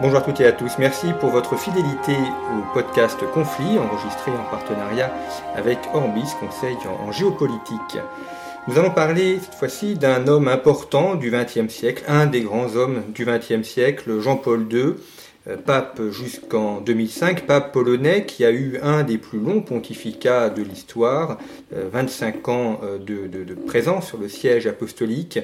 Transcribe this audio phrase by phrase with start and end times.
[0.00, 4.50] Bonjour à toutes et à tous, merci pour votre fidélité au podcast Conflit, enregistré en
[4.50, 5.14] partenariat
[5.54, 7.98] avec Orbis, conseil en, géopolitique.
[8.66, 13.04] Nous allons parler cette fois-ci d'un homme important du XXe siècle, un des grands hommes
[13.14, 14.94] du XXe siècle, Jean-Paul II,
[15.66, 21.38] pape jusqu'en 2005, pape polonais qui a eu un des plus longs pontificats de l'histoire,
[21.70, 25.38] 25 euh, ans euh, de, de, de, présence sur le siège apostolique,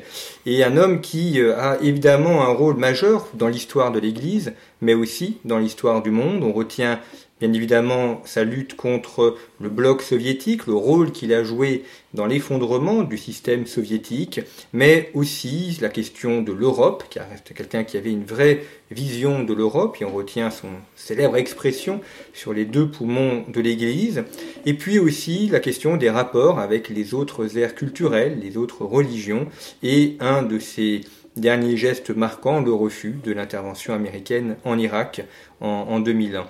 [0.46, 5.38] et un homme qui a évidemment un rôle majeur dans l'histoire de l'Église, mais aussi
[5.44, 6.42] dans l'histoire du monde.
[6.42, 6.98] On retient
[7.40, 13.02] bien évidemment sa lutte contre le bloc soviétique, le rôle qu'il a joué dans l'effondrement
[13.02, 14.40] du système soviétique,
[14.72, 19.54] mais aussi la question de l'Europe, qui reste quelqu'un qui avait une vraie vision de
[19.54, 22.00] l'Europe, et on retient son célèbre expression
[22.34, 24.24] sur les deux poumons de l'Église,
[24.66, 29.46] et puis aussi la question des rapports avec les autres aires culturelles, les autres religions,
[29.82, 31.02] et un de ces
[31.36, 35.22] derniers gestes marquants, le refus de l'intervention américaine en Irak
[35.60, 36.46] en, en 2001.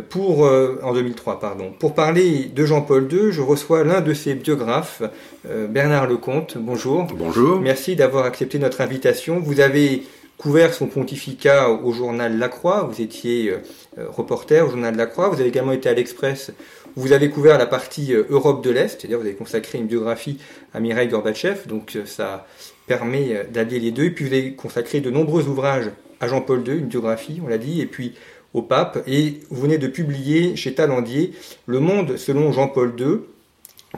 [0.00, 1.72] Pour, euh, en 2003, pardon.
[1.78, 5.02] Pour parler de Jean-Paul II, je reçois l'un de ses biographes,
[5.48, 6.56] euh, Bernard Lecomte.
[6.56, 7.06] Bonjour.
[7.14, 7.60] Bonjour.
[7.60, 9.40] Merci d'avoir accepté notre invitation.
[9.40, 10.04] Vous avez
[10.38, 12.88] couvert son pontificat au journal La Croix.
[12.90, 15.28] Vous étiez euh, reporter au journal La Croix.
[15.28, 16.52] Vous avez également été à l'Express.
[16.96, 19.00] Vous avez couvert la partie Europe de l'Est.
[19.00, 20.38] C'est-à-dire vous avez consacré une biographie
[20.72, 21.66] à Mireille Gorbatchev.
[21.66, 22.46] Donc ça
[22.86, 24.04] permet d'allier les deux.
[24.04, 25.90] Et puis vous avez consacré de nombreux ouvrages
[26.22, 27.80] à Jean-Paul II, une biographie, on l'a dit.
[27.80, 28.14] Et puis
[28.54, 31.32] au pape et vous venez de publier chez Talandier
[31.66, 33.18] Le Monde selon Jean-Paul II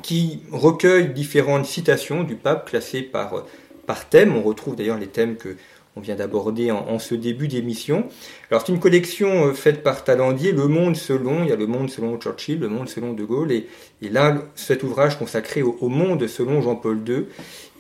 [0.02, 3.44] qui recueille différentes citations du pape classées par,
[3.86, 4.36] par thème.
[4.36, 5.56] On retrouve d'ailleurs les thèmes que
[5.96, 8.08] on vient d'aborder en, ce début d'émission.
[8.50, 11.66] Alors c'est une collection euh, faite par Talandier, Le Monde selon, il y a Le
[11.66, 13.68] Monde selon Churchill, Le Monde selon De Gaulle, et,
[14.02, 17.26] et là cet ouvrage consacré au, Monde selon Jean-Paul II.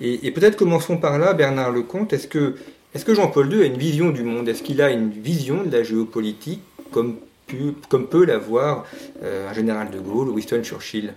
[0.00, 2.54] Et, peut-être commençons par là, Bernard Lecomte, est-ce que
[2.94, 4.48] est-ce que Jean-Paul II a une vision du monde?
[4.48, 6.60] Est-ce qu'il a une vision de la géopolitique?
[6.94, 8.84] Comme, peut l'avoir
[9.22, 11.14] euh, un général de Gaulle Winston Churchill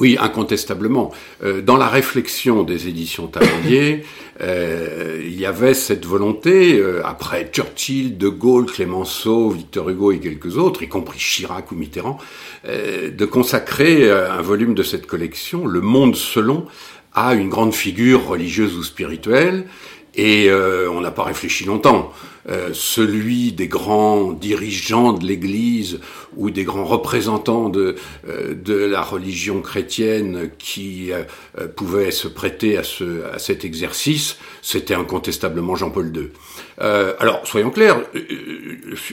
[0.00, 1.12] oui, incontestablement.
[1.42, 4.04] Euh, dans la réflexion des éditions Talandier,
[4.40, 10.56] euh, il y avait cette volonté, après Churchill, De Gaulle, Clémenceau, Victor Hugo et quelques
[10.56, 12.16] autres, y compris Chirac ou Mitterrand,
[12.64, 16.66] de consacrer un volume de cette collection, Le Monde selon,
[17.14, 19.66] à une grande figure religieuse ou spirituelle,
[20.14, 22.12] et euh, on n'a pas réfléchi longtemps.
[22.48, 26.00] Euh, celui des grands dirigeants de l'Église
[26.36, 27.94] ou des grands représentants de,
[28.28, 31.22] euh, de la religion chrétienne qui euh,
[31.68, 36.30] pouvaient se prêter à, ce, à cet exercice, c'était incontestablement Jean-Paul II.
[36.78, 38.00] Alors, soyons clairs,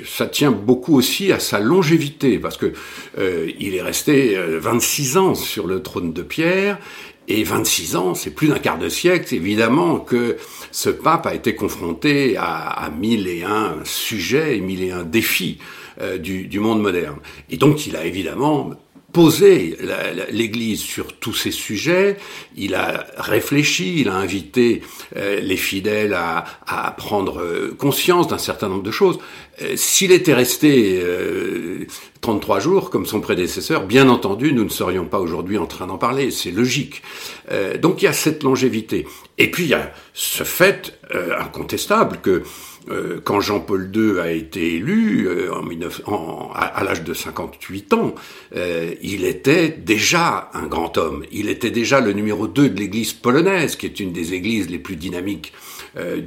[0.04, 2.74] ça tient beaucoup aussi à sa longévité, parce que
[3.60, 6.80] il est resté 26 ans sur le trône de Pierre,
[7.29, 10.38] et 26 ans, c'est plus d'un quart de siècle, évidemment, que
[10.72, 15.03] ce pape a été confronté à, à mille et un sujets et mille et un
[15.03, 15.59] défis
[16.01, 17.18] euh, du, du monde moderne.
[17.51, 18.72] Et donc, il a évidemment
[19.12, 19.78] posé
[20.31, 22.18] l'Église sur tous ces sujets,
[22.56, 24.81] il a réfléchi, il a invité
[25.16, 29.19] euh, les fidèles à, à prendre euh, conscience d'un certain nombre de choses.
[29.62, 31.03] Euh, S'il était resté
[32.22, 35.88] 33 euh, jours comme son prédécesseur, bien entendu, nous ne serions pas aujourd'hui en train
[35.88, 37.02] d'en parler, c'est logique.
[37.81, 39.08] Donc il y a cette longévité.
[39.38, 41.00] Et puis il y a ce fait
[41.40, 42.44] incontestable que
[42.89, 47.94] euh, quand Jean-Paul II a été élu euh, en 19, en, à, l'âge de 58
[47.94, 48.16] ans,
[48.55, 51.23] euh, il était déjà un grand homme.
[51.31, 54.79] Il était déjà le numéro 2 de l'Église polonaise, qui est une des églises les
[54.79, 55.53] plus dynamiques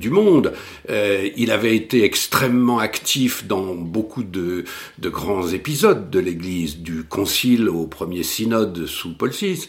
[0.00, 0.52] du monde.
[0.88, 4.64] il avait été extrêmement actif dans beaucoup de,
[4.98, 9.68] de grands épisodes de l'Église, du Concile au premier synode sous Paul VI.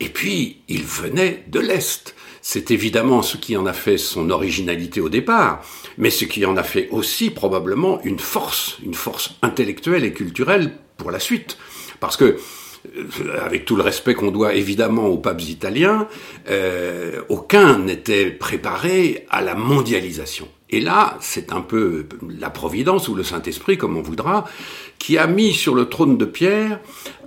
[0.00, 2.14] Et puis, il venait de l'Est.
[2.44, 5.64] C'est évidemment ce qui en a fait son originalité au départ,
[5.96, 10.72] mais ce qui en a fait aussi probablement une force, une force intellectuelle et culturelle
[10.96, 11.56] pour la suite.
[12.00, 12.36] Parce que
[12.96, 16.08] euh, avec tout le respect qu'on doit évidemment aux papes italiens,
[16.50, 20.48] euh, aucun n'était préparé à la mondialisation.
[20.68, 22.06] Et là, c'est un peu
[22.40, 24.46] la Providence ou le Saint-Esprit, comme on voudra,
[24.98, 26.80] qui a mis sur le trône de Pierre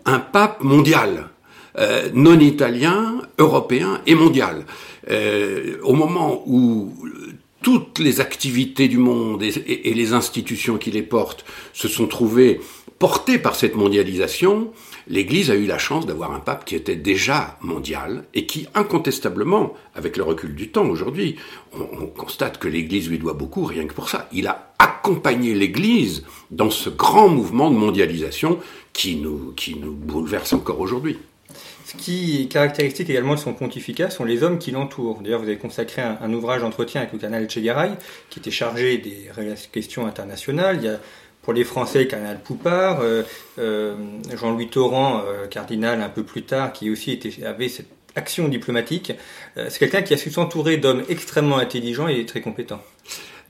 [0.03, 1.29] un pape mondial,
[1.77, 4.65] euh, non italien, européen et mondial.
[5.09, 6.93] Euh, au moment où
[7.61, 12.61] toutes les activités du monde et, les institutions qui les portent se sont trouvées
[12.99, 14.71] portées par cette mondialisation,
[15.07, 19.73] l'Église a eu la chance d'avoir un pape qui était déjà mondial et qui, incontestablement,
[19.95, 21.35] avec le recul du temps aujourd'hui,
[21.73, 24.29] on, constate que l'Église lui doit beaucoup rien que pour ça.
[24.31, 28.59] Il a accompagné l'Église dans ce grand mouvement de mondialisation
[28.93, 31.17] qui nous, qui nous bouleverse encore aujourd'hui.
[31.85, 35.21] Ce qui est caractéristique également de son pontificat sont les hommes qui l'entourent.
[35.21, 37.91] D'ailleurs, vous avez consacré un, ouvrage d'entretien avec le cardinal Chegaray,
[38.31, 39.29] qui était chargé des
[39.71, 40.77] questions internationales.
[40.81, 40.99] Il y a
[41.43, 43.21] pour les Français, cardinal Poupard, euh,
[43.59, 43.95] euh,
[44.35, 49.11] Jean-Louis Torrent, euh, cardinal un peu plus tard, qui aussi avait cette action diplomatique.
[49.55, 52.81] c'est quelqu'un qui a su s'entourer d'hommes extrêmement intelligents et très compétents.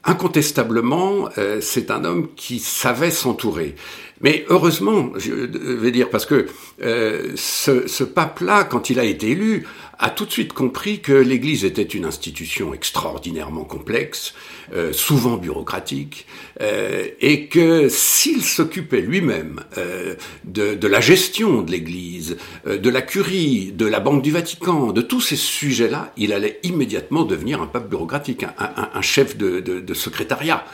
[0.04, 1.30] Incontestablement,
[1.62, 3.76] c'est un homme qui savait s'entourer.
[4.22, 6.48] Mais heureusement, je vais dire, parce que
[6.80, 9.66] ce, ce pape-là, quand il a été élu,
[10.00, 14.34] a tout de suite compris que l'Église était une institution extraordinairement complexe,
[14.74, 16.26] euh, souvent bureaucratique,
[16.62, 22.38] euh, et que s'il s'occupait lui-même euh, de, la gestion de l'Église,
[22.68, 26.60] euh, de la curie, de la Banque du Vatican, de tous ces sujets-là, il allait
[26.64, 30.66] immédiatement devenir un pape bureaucratique, un, chef de secrétariat.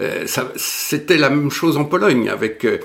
[0.00, 2.78] Euh, c'était la même chose en Pologne avec euh,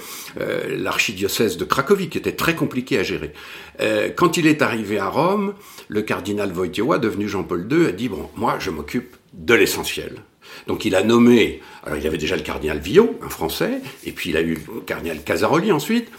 [0.77, 3.33] l'archidiocèse de Cracovie, qui était très compliqué à gérer.
[4.15, 5.53] quand il est arrivé à Rome,
[5.87, 10.23] le cardinal Wojtyła, devenu Jean-Paul II, a dit, bon, moi, je m'occupe de l'essentiel.
[10.67, 14.11] Donc il a nommé, alors il y avait déjà le cardinal Villot, un Français, et
[14.11, 16.09] puis il a eu le cardinal Casaroli ensuite,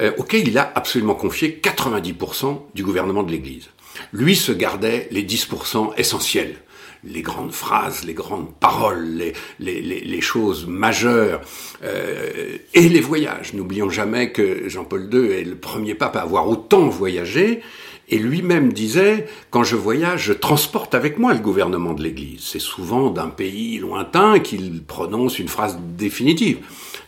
[0.00, 3.68] euh, auquel il a absolument confié 90% du gouvernement de l'Église.
[4.12, 6.56] Lui se gardait les 10% essentiels,
[7.06, 11.40] les grandes phrases, les grandes paroles, les, les, les, choses majeures,
[11.82, 13.54] euh, et les voyages.
[13.54, 17.60] N'oublions jamais que Jean-Paul II est le premier pape à avoir autant voyagé,
[18.08, 22.40] et lui-même disait, quand je voyage, je transporte avec moi le gouvernement de l'Église.
[22.42, 26.58] C'est souvent d'un pays lointain qu'il prononce une phrase définitive.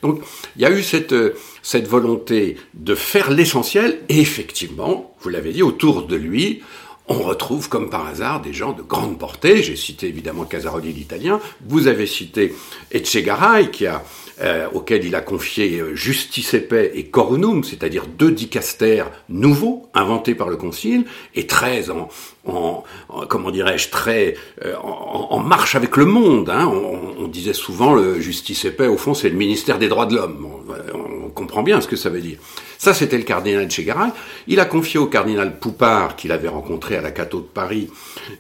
[0.02, 0.22] Donc
[0.56, 1.14] il y a eu cette,
[1.62, 6.62] cette volonté de faire l'essentiel, et effectivement, vous l'avez dit, autour de lui,
[7.08, 9.62] on retrouve comme par hasard des gens de grande portée.
[9.62, 12.54] J'ai cité évidemment Casaroli l'italien, vous avez cité
[12.90, 14.02] Etchegaray qui a
[14.42, 19.88] euh, auquel il a confié euh, Justice et Paix et Coronum, c'est-à-dire deux dicastères nouveaux
[19.94, 22.08] inventés par le Concile et très en,
[22.44, 22.84] en,
[23.30, 26.50] comment dirais-je très euh, en, marche avec le monde.
[26.50, 26.66] Hein.
[26.66, 30.04] On, on, disait souvent le Justice et Paix au fond c'est le ministère des droits
[30.04, 30.46] de l'homme.
[30.46, 32.36] On, on, comprend bien ce que ça veut dire.
[32.78, 34.11] Ça c'était le cardinal Chegaray.
[34.46, 37.90] Il a confié au cardinal Poupard qu'il avait rencontré à la Cateau de Paris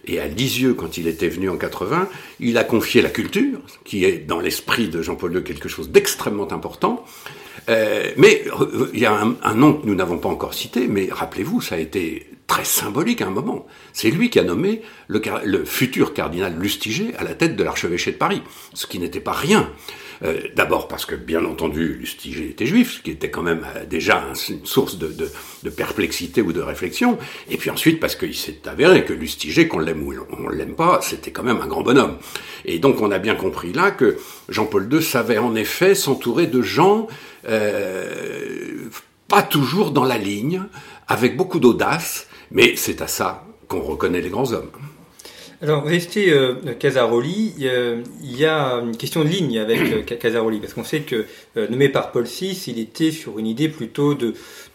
[0.06, 2.08] et à Lisieux quand il était venu en 80.
[2.40, 6.52] Il a confié la culture qui est dans l'esprit de Jean-Paul II quelque chose d'extrêmement
[6.52, 7.04] important.
[7.68, 10.86] Euh, mais euh, il y a un, un nom que nous n'avons pas encore cité,
[10.86, 13.66] mais rappelez-vous, ça a été très symbolique à un moment.
[13.92, 18.12] C'est lui qui a nommé le, le, futur cardinal Lustiger à la tête de l'archevêché
[18.12, 18.42] de Paris,
[18.72, 19.70] ce qui n'était pas rien.
[20.24, 23.84] Euh, D'abord parce que, bien entendu, Lustiger était juif, ce qui était quand même euh,
[23.84, 25.30] déjà une source de,
[25.70, 27.18] perplexité ou de réflexion,
[27.50, 31.00] et puis ensuite parce qu'il s'est avéré que Lustiger, qu'on l'aime ou on l'aime pas,
[31.02, 32.18] c'était quand même un grand bonhomme.
[32.64, 34.16] Et donc on a bien compris là que
[34.48, 37.08] Jean-Paul II savait en effet s'entourer de gens
[37.48, 38.88] euh,
[39.28, 40.62] pas toujours dans la ligne,
[41.08, 44.70] avec beaucoup d'audace, mais c'est à ça qu'on reconnaît les grands hommes.
[45.62, 50.60] Alors, restez euh, Casaroli, euh, il y a une question de ligne avec euh, Casaroli,
[50.60, 51.24] parce qu'on sait que,
[51.56, 54.34] nommé par Paul VI, il était sur une idée plutôt de,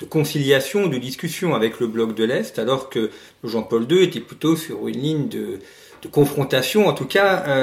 [0.10, 3.12] conciliation, de discussion avec le bloc de l'Est, alors que
[3.44, 5.60] Jean-Paul II était plutôt sur une ligne de,
[6.12, 7.62] confrontation, en tout cas,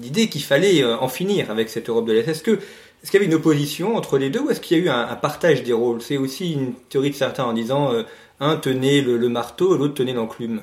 [0.00, 2.28] l'idée qu'il fallait en finir avec cette Europe de l'Est.
[2.28, 2.52] Est-ce que
[3.02, 4.88] est-ce qu'il y avait une opposition entre les deux ou est-ce qu'il y a eu
[4.88, 6.00] un, un partage des rôles?
[6.00, 7.90] C'est aussi une théorie de certains en disant
[8.38, 10.62] un tenait le, le marteau, l'autre tenait l'enclume.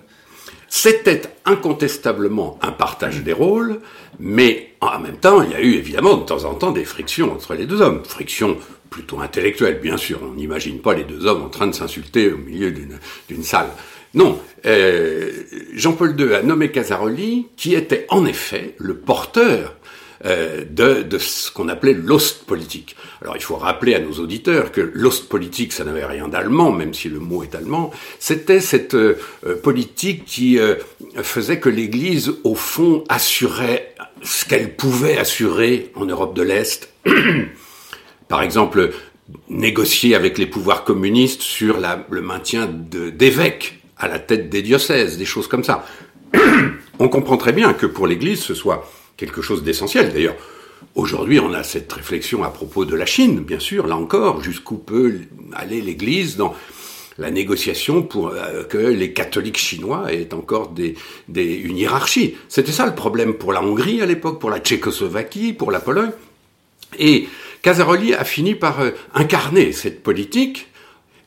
[0.69, 3.79] C'était incontestablement un partage des rôles,
[4.19, 7.33] mais en même temps, il y a eu évidemment de temps en temps des frictions
[7.33, 8.03] entre les deux hommes.
[8.05, 8.57] Frictions
[8.89, 10.19] plutôt intellectuelles, bien sûr.
[10.23, 13.69] On n'imagine pas les deux hommes en train de s'insulter au milieu d'une salle.
[14.13, 15.31] Non, euh,
[15.73, 19.75] Jean-Paul II a nommé Casaroli, qui était en effet le porteur
[20.25, 22.97] euh, de, ce qu'on appelait l'Ostpolitik.
[23.21, 27.07] Alors il faut rappeler à nos auditeurs que l'Ostpolitik, ça n'avait rien d'allemand, même si
[27.07, 29.15] le mot est allemand, c'était cette euh,
[29.63, 30.75] politique qui euh,
[31.21, 36.89] faisait que l'Église, au fond, assurait ce qu'elle pouvait assurer en Europe de l'Est.
[38.27, 38.91] Par exemple,
[39.47, 41.77] négocier avec les pouvoirs communistes sur
[42.09, 45.85] le maintien d'évêques à la tête des diocèses, des choses comme ça.
[46.99, 48.85] On comprend très bien que pour l'Église, ce soit
[49.19, 50.13] quelque chose d'essentiel.
[50.13, 50.37] D'ailleurs,
[50.95, 54.77] aujourd'hui, on a cette réflexion à propos de la Chine, bien sûr, là encore, jusqu'où
[54.77, 55.19] peut
[55.53, 56.55] aller l'Église dans
[57.17, 60.95] la négociation pour euh, que les catholiques chinois aient encore des,
[61.27, 62.35] des, une hiérarchie.
[62.47, 66.11] C'était ça le problème pour la Hongrie à l'époque, pour la Tchécoslovaquie, pour la Pologne.
[66.97, 67.27] Et
[67.61, 70.67] Casaroli a fini par euh, incarner cette politique,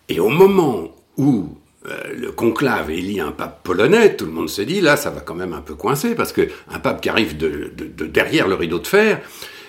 [0.09, 1.59] et au moment où
[1.89, 5.21] euh, le conclave élit un pape polonais, tout le monde s'est dit, là, ça va
[5.21, 8.55] quand même un peu coincer, parce que un pape qui arrive de, de, derrière le
[8.55, 9.21] rideau de fer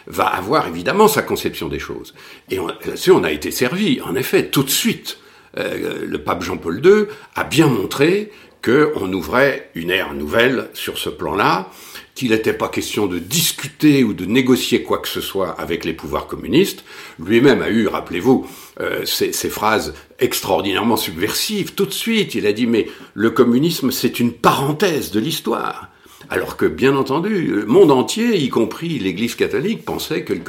[0.06, 2.14] va avoir évidemment sa conception des choses.
[2.50, 4.02] Et là-dessus, on a été servi.
[4.02, 5.18] En effet, tout de suite,
[5.58, 7.06] euh, le pape Jean-Paul II
[7.36, 8.32] a bien montré
[8.64, 11.70] qu'on ouvrait une ère nouvelle sur ce plan-là,
[12.16, 15.94] qu'il n'était pas question de discuter ou de négocier quoi que ce soit avec les
[15.94, 16.84] pouvoirs communistes.
[17.20, 18.46] Lui-même a eu, rappelez-vous,
[18.80, 21.74] euh, ces, phrases extraordinairement subversives.
[21.74, 25.90] Tout de suite, il a dit, mais le communisme, c'est une parenthèse de l'histoire.
[26.30, 30.42] Alors que, bien entendu, le monde entier, y compris l'Église catholique, pensait que le,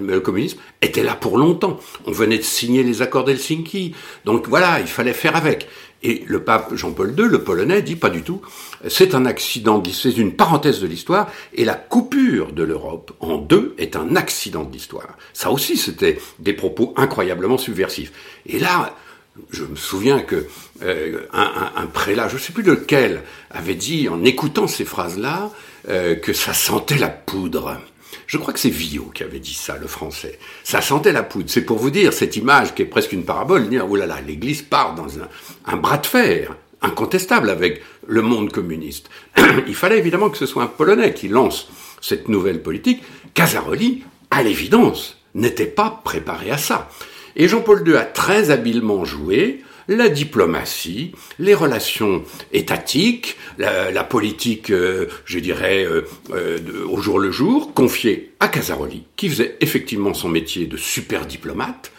[0.00, 1.78] le communisme était là pour longtemps.
[2.06, 3.94] On venait de signer les accords d'Helsinki.
[4.24, 5.68] Donc voilà, il fallait faire avec.
[6.02, 8.42] Et le pape Jean-Paul II, le polonais, dit pas du tout.
[8.88, 13.74] C'est un accident, c'est une parenthèse de l'histoire, et la coupure de l'Europe en deux
[13.78, 15.16] est un accident de l'histoire.
[15.32, 18.12] Ça aussi, c'était des propos incroyablement subversifs.
[18.46, 18.94] Et là,
[19.50, 20.46] je me souviens que
[20.82, 25.50] euh, un, prélat, je ne sais plus lequel, avait dit en écoutant ces phrases-là
[25.88, 27.78] euh, que ça sentait la poudre.
[28.26, 30.38] Je crois que c'est Villot qui avait dit ça, le français.
[30.64, 31.50] Ça sentait la poudre.
[31.50, 34.20] C'est pour vous dire cette image qui est presque une parabole, dire oh là là,
[34.26, 35.28] l'Église part dans un,
[35.66, 39.08] un bras de fer incontestable avec le monde communiste.
[39.66, 41.68] Il fallait évidemment que ce soit un Polonais qui lance
[42.00, 43.02] cette nouvelle politique.
[43.34, 46.90] Casaroli, à l'évidence, n'était pas préparé à ça.
[47.36, 49.62] Et Jean-Paul II a très habilement joué
[49.96, 52.22] la diplomatie, les relations
[52.52, 56.58] étatiques, la, politique, euh, je dirais, euh, euh,
[56.88, 61.92] au jour le jour, confiée à Casaroli, qui faisait effectivement son métier de super diplomate,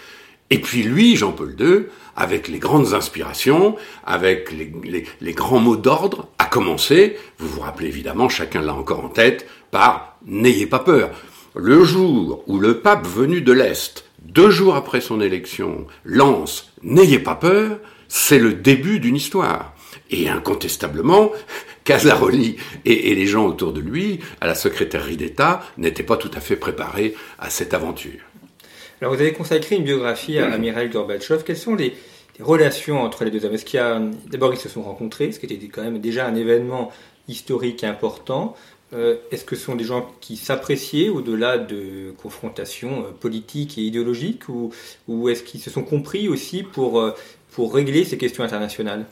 [0.50, 1.86] et puis lui, Jean-Paul II,
[2.16, 7.88] avec les grandes inspirations, avec les, les grands mots d'ordre, a commencé, vous vous rappelez
[7.88, 11.12] évidemment, chacun l'a encore en tête, par N'ayez pas peur.
[11.54, 17.20] Le jour où le pape venu de l'Est deux jours après son élection, lance N'ayez
[17.20, 19.74] pas peur, c'est le début d'une histoire.
[20.12, 21.32] Et incontestablement,
[21.84, 26.40] Casaroli et, les gens autour de lui, à la secrétairerie d'État, n'étaient pas tout à
[26.40, 28.20] fait préparés à cette aventure.
[29.02, 31.44] Alors vous avez consacré une biographie à Amiral Gorbatchev.
[31.44, 31.94] Quelles sont les,
[32.40, 34.12] relations entre les deux hommes?
[34.30, 36.92] D'abord ils se sont rencontrés, ce qui était quand même déjà un événement
[37.28, 38.56] historique important.
[38.94, 43.82] Euh, est-ce que ce sont des gens qui s'appréciaient au-delà de confrontations euh, politiques et
[43.82, 44.72] idéologiques ou,
[45.08, 47.16] ou est-ce qu'ils se sont compris aussi pour, euh,
[47.52, 49.06] pour régler ces questions internationales?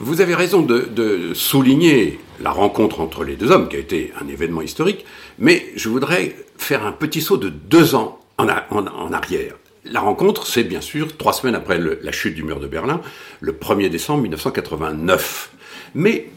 [0.00, 4.28] Vous avez raison de, souligner la rencontre entre les deux hommes, qui a été un
[4.28, 5.04] événement historique,
[5.40, 9.56] mais je voudrais faire un petit saut de deux ans en, en, arrière.
[9.84, 13.00] La rencontre, c'est bien sûr trois semaines après la chute du mur de Berlin,
[13.40, 15.50] le 1er décembre 1989.
[15.96, 16.28] Mais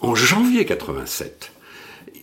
[0.00, 1.52] en janvier 87,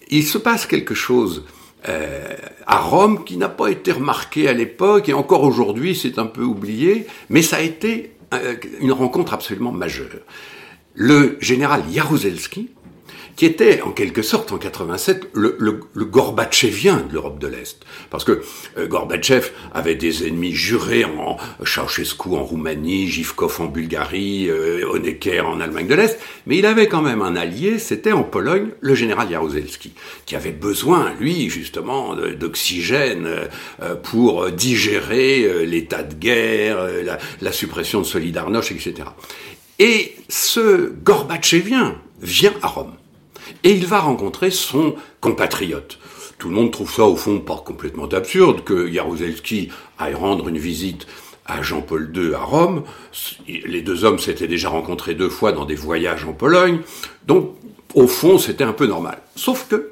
[0.10, 1.44] il se passe quelque chose
[1.90, 6.26] euh, à Rome qui n'a pas été remarqué à l'époque et encore aujourd'hui c'est un
[6.26, 10.22] peu oublié, mais ça a été euh, une rencontre absolument majeure.
[10.94, 12.70] Le général Jaruzelski,
[13.36, 17.80] qui était en quelque sorte en 87 le, le, le Gorbatchevien de l'Europe de l'Est.
[18.10, 18.42] Parce que
[18.78, 25.42] euh, Gorbatchev avait des ennemis jurés en Ceausescu en Roumanie, Givkov en Bulgarie, euh, Honecker
[25.42, 28.96] en Allemagne de l'Est, mais il avait quand même un allié, c'était en Pologne le
[28.96, 29.94] général Jaruzelski,
[30.26, 33.28] qui avait besoin, lui, justement, d'oxygène
[33.82, 39.10] euh, pour digérer euh, l'état de guerre, la, la suppression de Solidarność, etc.
[39.80, 42.94] Et ce Gorbatchevien vient à Rome
[43.64, 46.00] et il va rencontrer son compatriote.
[46.38, 50.58] Tout le monde trouve ça au fond pas complètement absurde que Jaruzelski aille rendre une
[50.58, 51.08] visite
[51.46, 52.84] à Jean-Paul II à Rome.
[53.48, 56.80] Les deux hommes s'étaient déjà rencontrés deux fois dans des voyages en Pologne.
[57.28, 57.56] Donc,
[57.94, 59.20] au fond, c'était un peu normal.
[59.36, 59.92] Sauf que,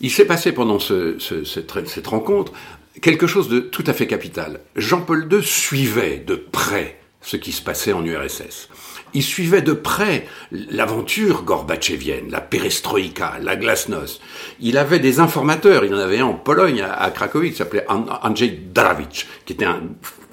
[0.00, 2.52] il s'est passé pendant ce, cette, cette rencontre
[3.00, 4.60] quelque chose de tout à fait capital.
[4.76, 8.68] Jean-Paul II suivait de près ce qui se passait en URSS
[9.14, 14.20] il suivait de près l'aventure gorbatchevienne, la perestroïka, la glasnost.
[14.60, 18.58] Il avait des informateurs, il en avait un en Pologne, à, Cracovie, qui s'appelait Andrzej
[18.74, 19.82] Drawicz, qui était un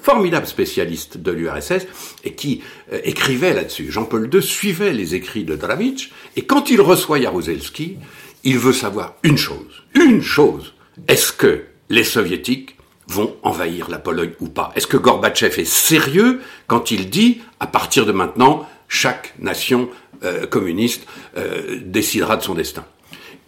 [0.00, 1.86] formidable spécialiste de l'URSS
[2.24, 2.60] et qui
[2.92, 3.90] euh, écrivait là-dessus.
[3.90, 7.98] Jean-Paul II suivait les écrits de Drawicz et quand il reçoit Jaruzelski,
[8.42, 10.74] il veut savoir une chose, une chose.
[11.06, 14.72] Est-ce que les soviétiques vont envahir la Pologne ou pas?
[14.74, 19.88] Est-ce que Gorbatchev est sérieux quand il dit, à partir de maintenant, chaque nation
[20.24, 22.84] euh, communiste euh, décidera de son destin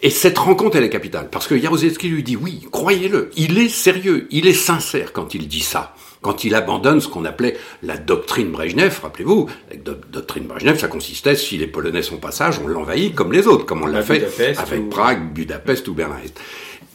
[0.05, 3.71] et cette rencontre, elle est capitale, parce que Jaruzelski lui dit, oui, croyez-le, il est
[3.71, 5.95] sérieux, il est sincère quand il dit ça.
[6.21, 11.37] quand il abandonne ce qu'on appelait la doctrine Brejnev, rappelez-vous, la doctrine Brejnev, ça consistait,
[11.37, 14.27] si les Polonais sont passage, on l'envahit comme les autres, comme on l'a fait
[14.59, 16.39] avec Prague, Budapest ou Berlin-Est.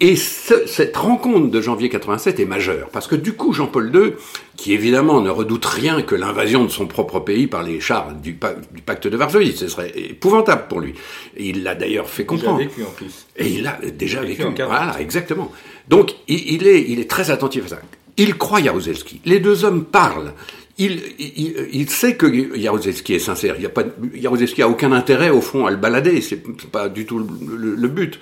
[0.01, 4.13] Et cette rencontre de janvier 87 est majeure, parce que du coup, Jean-Paul II,
[4.55, 8.33] qui évidemment ne redoute rien que l'invasion de son propre pays par les chars du,
[8.33, 10.93] pacte de Varsovie, ce serait épouvantable pour lui.
[11.37, 12.59] il l'a d'ailleurs fait comprendre.
[12.59, 13.27] Déjà vécu en plus.
[13.35, 14.43] Et il l'a déjà vécu.
[14.55, 15.51] voilà, exactement.
[15.89, 17.79] Donc, il, est, il est très attentif à ça.
[18.15, 19.19] Il croit Jaruzelski.
[19.25, 20.33] Les deux hommes parlent.
[20.77, 23.55] Il, il, sait que Jaruzelski est sincère.
[23.57, 26.21] Il y a pas, Jaruzelski a aucun intérêt, au fond, à le balader.
[26.21, 26.41] C'est
[26.71, 28.17] pas du tout le but.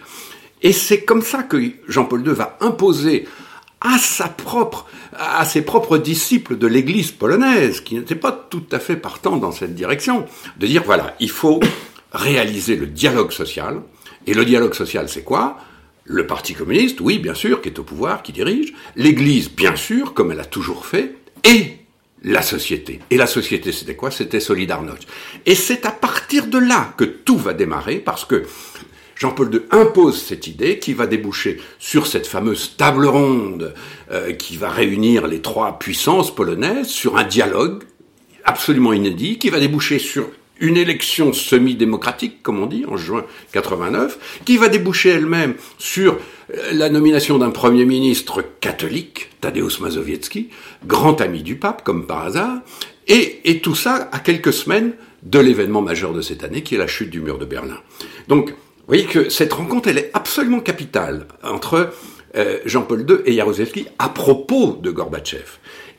[0.61, 3.27] Et c'est comme ça que Jean-Paul II va imposer
[3.81, 8.79] à sa propre, à ses propres disciples de l'Église polonaise, qui n'étaient pas tout à
[8.79, 10.25] fait partants dans cette direction,
[10.57, 11.59] de dire voilà, il faut
[12.11, 13.81] réaliser le dialogue social.
[14.25, 15.57] Et le dialogue social, c'est quoi?
[16.03, 18.73] Le Parti communiste, oui, bien sûr, qui est au pouvoir, qui dirige.
[18.95, 21.15] L'Église, bien sûr, comme elle a toujours fait.
[21.43, 21.77] Et
[22.23, 22.99] la société.
[23.09, 24.11] Et la société, c'était quoi?
[24.11, 25.07] C'était Solidarność.
[25.45, 28.43] Et c'est à partir de là que tout va démarrer, parce que
[29.19, 33.73] Jean-Paul II impose cette idée qui va déboucher sur cette fameuse table ronde
[34.11, 37.83] euh, qui va réunir les trois puissances polonaises sur un dialogue
[38.45, 44.41] absolument inédit qui va déboucher sur une élection semi-démocratique, comme on dit, en juin 89,
[44.45, 46.17] qui va déboucher elle-même sur
[46.53, 50.49] euh, la nomination d'un premier ministre catholique, Tadeusz Mazowiecki,
[50.85, 52.59] grand ami du pape, comme par hasard,
[53.07, 54.93] et, et tout ça à quelques semaines
[55.23, 57.79] de l'événement majeur de cette année, qui est la chute du mur de Berlin.
[58.27, 58.53] Donc,
[58.87, 61.91] vous voyez que cette rencontre, elle est absolument capitale entre
[62.37, 65.43] euh, Jean-Paul II et Jaruzelski à propos de Gorbatchev.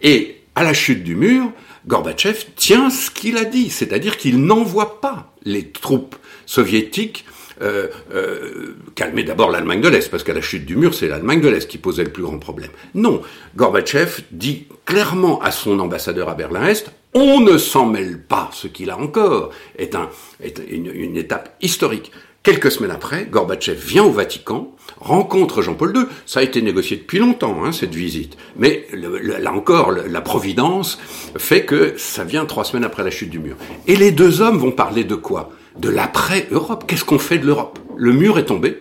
[0.01, 1.53] Et à la chute du mur,
[1.87, 6.17] Gorbatchev tient ce qu'il a dit, c'est-à-dire qu'il n'envoie pas les troupes
[6.47, 7.27] soviétiques
[7.61, 11.43] euh, euh, calmer d'abord l'Allemagne de l'Est, parce qu'à la chute du mur, c'est l'Allemagne
[11.43, 12.71] de l'Est qui posait le plus grand problème.
[12.95, 13.21] Non,
[13.55, 18.91] Gorbatchev dit clairement à son ambassadeur à Berlin-Est, on ne s'en mêle pas, ce qu'il
[18.91, 20.09] a encore est, un,
[20.41, 22.13] est une étape historique.
[22.49, 26.05] Quelques semaines après, Gorbatchev vient au Vatican, rencontre Jean-Paul II.
[26.25, 28.39] Ça a été négocié depuis longtemps, hein, cette visite.
[28.57, 30.99] Mais là encore, la providence
[31.37, 33.57] fait que ça vient trois semaines après la chute du mur.
[33.87, 35.51] Et les deux hommes vont parler de quoi?
[35.79, 36.85] De l'après-Europe.
[36.87, 37.79] Qu'est-ce qu'on fait de l'Europe?
[37.99, 38.79] Le mur est tombé.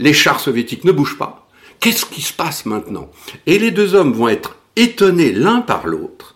[0.00, 1.48] Les chars soviétiques ne bougent pas.
[1.78, 3.08] Qu'est-ce qui se passe maintenant?
[3.46, 6.34] Et les deux hommes vont être étonnés l'un par l'autre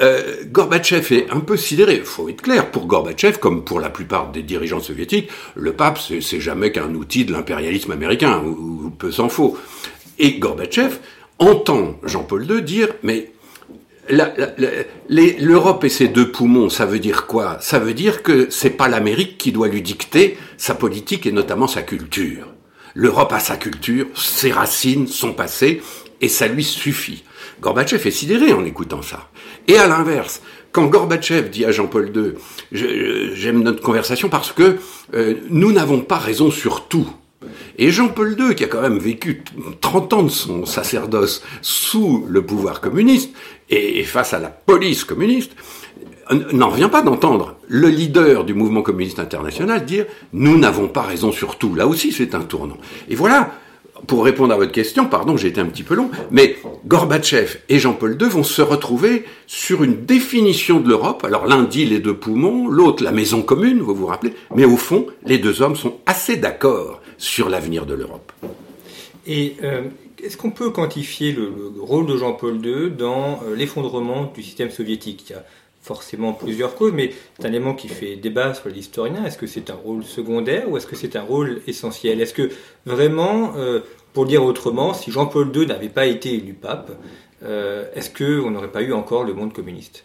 [0.00, 1.96] euh, Gorbatchev est un peu sidéré.
[1.96, 5.98] Il faut être clair, pour Gorbatchev, comme pour la plupart des dirigeants soviétiques, le pape,
[5.98, 9.58] c'est jamais qu'un outil de l'impérialisme américain, ou, peu s'en faut.
[10.18, 10.98] Et Gorbatchev
[11.38, 13.32] entend Jean-Paul II dire, mais
[15.08, 17.58] l'Europe et ses deux poumons, ça veut dire quoi?
[17.60, 21.66] Ça veut dire que c'est pas l'Amérique qui doit lui dicter sa politique et notamment
[21.66, 22.46] sa culture.
[22.94, 25.82] L'Europe a sa culture, ses racines, son passé,
[26.20, 27.24] et ça lui suffit.
[27.60, 29.28] Gorbatchev est sidéré en écoutant ça.
[29.68, 32.32] Et à l'inverse, quand Gorbatchev dit à Jean-Paul II,
[32.72, 34.78] j'aime notre conversation parce que
[35.14, 37.08] euh, nous n'avons pas raison sur tout.
[37.76, 39.44] Et Jean-Paul II, qui a quand même vécu
[39.80, 43.30] 30 ans de son sacerdoce sous le pouvoir communiste
[43.70, 45.52] et face à la police communiste,
[46.52, 51.32] n'en revient pas d'entendre le leader du mouvement communiste international dire nous n'avons pas raison
[51.32, 51.74] sur tout.
[51.74, 52.76] Là aussi, c'est un tournant.
[53.08, 53.52] Et voilà,
[54.06, 56.56] pour répondre à votre question, pardon, j'ai été un petit peu long, mais
[56.86, 61.24] Gorbatchev et Jean-Paul II vont se retrouver sur une définition de l'Europe.
[61.24, 64.76] Alors l'un dit les deux poumons, l'autre la maison commune, vous vous rappelez, mais au
[64.76, 68.32] fond, les deux hommes sont assez d'accord sur l'avenir de l'Europe.
[69.26, 69.82] Et euh,
[70.22, 75.32] est-ce qu'on peut quantifier le, rôle de Jean-Paul II dans euh, l'effondrement du système soviétique?
[75.88, 79.24] Forcément plusieurs causes, mais c'est un élément qui fait débat sur les historiens.
[79.24, 82.20] Est-ce que c'est un rôle secondaire ou est-ce que c'est un rôle essentiel?
[82.20, 82.50] Est-ce que
[82.84, 83.80] vraiment, euh,
[84.12, 86.90] pour dire autrement, si Jean-Paul II n'avait pas été élu pape,
[87.42, 90.04] euh, est-ce qu'on n'aurait pas eu encore le monde communiste?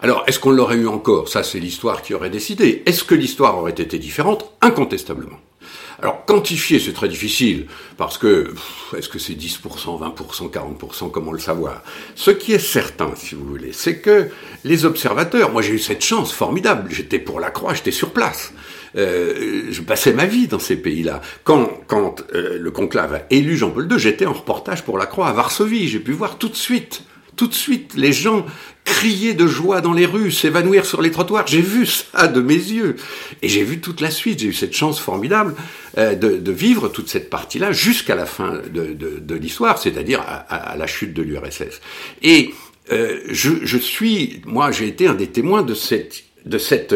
[0.00, 1.28] Alors, est-ce qu'on l'aurait eu encore?
[1.28, 2.82] Ça, c'est l'histoire qui aurait décidé.
[2.84, 4.52] Est-ce que l'histoire aurait été différente?
[4.60, 5.38] Incontestablement.
[6.00, 8.54] Alors quantifier, c'est très difficile, parce que
[8.96, 11.82] est-ce que c'est 10%, 20%, 40%, comment le savoir?
[12.14, 14.28] Ce qui est certain, si vous voulez, c'est que
[14.62, 18.52] les observateurs, moi j'ai eu cette chance formidable, j'étais pour la Croix, j'étais sur place.
[18.96, 21.20] Euh, je passais ma vie dans ces pays-là.
[21.42, 25.26] Quand, quand euh, le conclave a élu Jean-Paul II, j'étais en reportage pour la Croix
[25.26, 25.88] à Varsovie.
[25.88, 27.02] J'ai pu voir tout de suite
[27.38, 28.44] tout de suite, les gens
[28.84, 31.46] criaient de joie dans les rues, s'évanouir sur les trottoirs.
[31.46, 32.96] J'ai vu ça de mes yeux.
[33.42, 34.40] Et j'ai vu toute la suite.
[34.40, 35.54] J'ai eu cette chance formidable
[35.98, 41.14] euh, de, vivre toute cette partie-là jusqu'à la fin de, l'histoire, c'est-à-dire à, la chute
[41.14, 41.80] de l'URSS.
[42.22, 42.54] Et
[42.90, 46.94] euh, je, suis, moi, j'ai été un des témoins de cette, de cette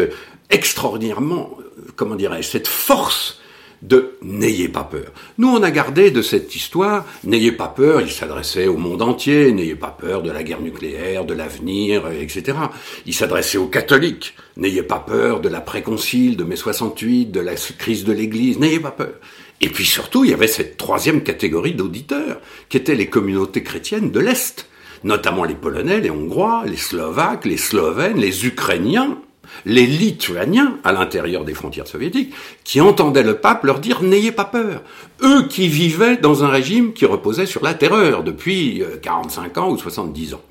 [0.51, 1.57] extraordinairement,
[1.95, 3.39] comment dirais-je, cette force
[3.83, 5.13] de N'ayez pas peur.
[5.39, 9.53] Nous, on a gardé de cette histoire, N'ayez pas peur, il s'adressait au monde entier,
[9.53, 12.57] N'ayez pas peur de la guerre nucléaire, de l'avenir, etc.
[13.05, 18.05] Il s'adressait aux catholiques, N'ayez pas peur de l'après-concile, de mai 68, de la crise
[18.05, 19.15] de l'Église, N'ayez pas peur.
[19.61, 24.11] Et puis surtout, il y avait cette troisième catégorie d'auditeurs, qui étaient les communautés chrétiennes
[24.11, 24.69] de l'Est,
[25.05, 29.19] notamment les Polonais, les Hongrois, les Slovaques, les Slovènes, les Ukrainiens,
[29.65, 32.33] les Lituaniens à l'intérieur des frontières soviétiques,
[32.65, 34.83] qui entendaient le pape leur dire n'ayez pas peur.
[35.23, 39.71] Eux qui vivaient dans un régime qui reposait sur la terreur depuis 45 euh, ans
[39.71, 40.43] ou 70 ans.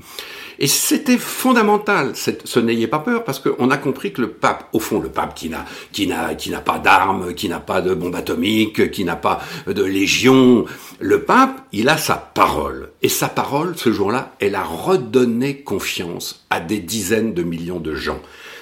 [0.62, 4.80] Et c'était fondamental, ce n'ayez pas peur, parce qu'on a compris que le pape, au
[4.80, 7.96] fond, le pape qui n'a, qui n'a, qui n'a pas d'armes, qui n'a pas de
[7.96, 10.66] bombes atomiques, qui n'a pas de légion,
[11.00, 12.92] le pape, il a sa parole.
[13.02, 17.96] Et sa parole, ce jour-là, elle a redonné confiance à des dizaines de millions de
[17.96, 18.20] gens.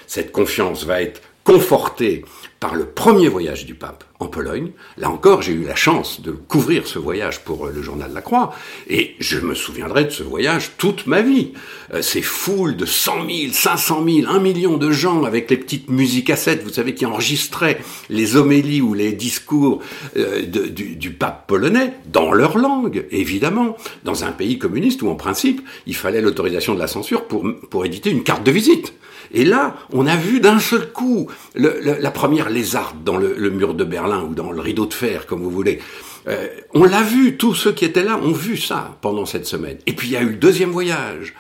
[0.10, 2.26] Cette confiance va être confortée
[2.60, 4.72] par le premier voyage du pape en Pologne.
[4.98, 8.22] Là encore, j'ai eu la chance de couvrir ce voyage pour euh, le journal La
[8.22, 8.54] Croix,
[8.90, 11.54] et je me souviendrai de ce voyage toute ma vie.
[11.94, 15.90] Euh, ces foules de 100 000, 500 000, 1 million de gens avec les petites
[15.90, 17.80] musicassettes, vous savez, qui enregistraient
[18.10, 19.82] les homélies ou les discours
[20.18, 25.16] euh, du, du pape polonais dans leur langue, évidemment, dans un pays communiste où, en
[25.16, 28.94] principe, il fallait l'autorisation de la censure pour, pour éditer une carte de visite.
[29.32, 33.84] Et là, on a vu d'un seul coup la première lézarde dans le, mur de
[33.84, 35.80] Berlin ou dans le rideau de fer, comme vous voulez.
[36.28, 39.78] Euh, on l'a vu, tous ceux qui étaient là ont vu ça pendant cette semaine.
[39.86, 41.34] Et puis il y a eu le deuxième voyage.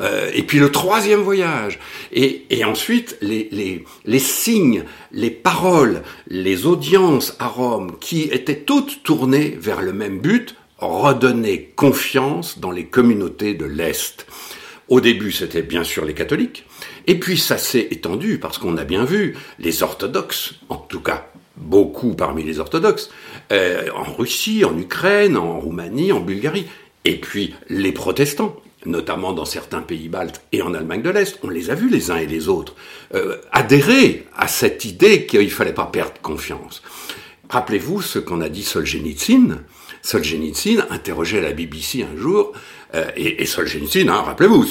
[0.00, 1.78] Euh, et puis le troisième voyage,
[2.12, 9.02] et, ensuite les, les, les, signes, les paroles, les audiences à Rome, qui étaient toutes
[9.04, 14.26] tournées vers le même but, redonner confiance dans les communautés de l'Est.
[14.88, 16.66] Au début, c'était bien sûr les catholiques,
[17.06, 21.30] et puis ça s'est étendu parce qu'on a bien vu les orthodoxes, en tout cas
[21.56, 23.10] beaucoup parmi les orthodoxes,
[23.52, 26.66] euh, en Russie, en Ukraine, en Roumanie, en Bulgarie,
[27.04, 31.48] et puis les protestants, notamment dans certains pays baltes et en Allemagne de l'Est, on
[31.48, 32.74] les a vus les uns et les autres,
[33.14, 36.82] euh, adhérer à cette idée qu'il ne fallait pas perdre confiance.
[37.48, 39.58] Rappelez-vous ce qu'on a dit Solzhenitsyn.
[40.02, 42.52] Solzhenitsyn interrogeait la BBC un jour
[42.94, 44.64] euh, et, et hein, rappelez-vous,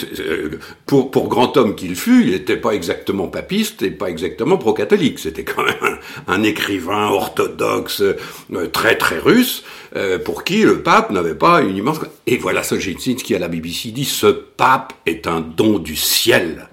[0.85, 5.19] pour, pour grand homme qu'il fut, il n'était pas exactement papiste et pas exactement pro-catholique.
[5.19, 9.63] C'était quand même un, écrivain orthodoxe euh, très très russe,
[9.95, 11.99] euh, pour qui le pape n'avait pas une immense...
[12.25, 16.69] Et voilà Solzhenitsyn qui à la BBC dit «Ce pape est un don du ciel».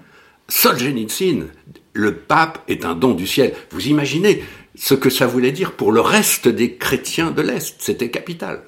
[0.47, 1.47] Solzhenitsyn,
[1.93, 3.53] le pape est un don du ciel.
[3.71, 4.43] Vous imaginez
[4.83, 7.75] ce que ça voulait dire pour le reste des chrétiens de l'Est.
[7.79, 8.63] C'était capital.